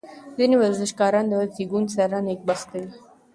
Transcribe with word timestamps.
ځینې 0.37 0.55
ورزشکاران 0.59 1.25
د 1.29 1.33
زېږون 1.55 1.85
سره 1.95 2.17
نېکبخته 2.27 2.75
وي. 2.81 2.91